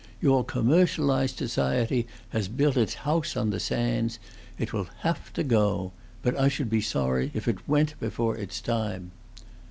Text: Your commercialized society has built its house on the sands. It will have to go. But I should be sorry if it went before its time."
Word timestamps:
Your 0.19 0.43
commercialized 0.43 1.37
society 1.37 2.07
has 2.29 2.47
built 2.47 2.75
its 2.75 2.95
house 3.05 3.37
on 3.37 3.51
the 3.51 3.59
sands. 3.59 4.17
It 4.57 4.73
will 4.73 4.87
have 5.01 5.31
to 5.33 5.43
go. 5.43 5.91
But 6.23 6.35
I 6.39 6.47
should 6.47 6.71
be 6.71 6.81
sorry 6.81 7.29
if 7.35 7.47
it 7.47 7.69
went 7.69 7.99
before 7.99 8.35
its 8.35 8.61
time." 8.61 9.11